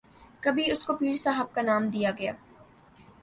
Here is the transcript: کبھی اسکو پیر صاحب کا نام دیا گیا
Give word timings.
کبھی 0.43 0.63
اسکو 0.71 0.93
پیر 0.99 1.15
صاحب 1.25 1.47
کا 1.55 1.61
نام 1.61 1.83
دیا 1.93 2.11
گیا 2.19 2.33